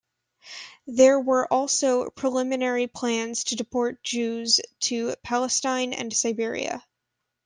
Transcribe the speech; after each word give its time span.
There 0.87 1.19
were 1.19 1.45
also 1.53 2.09
preliminary 2.09 2.87
plans 2.87 3.43
to 3.43 3.55
deport 3.55 4.01
Jews 4.01 4.59
to 4.85 5.13
Palestine 5.21 5.93
and 5.93 6.11
Siberia. 6.11 6.83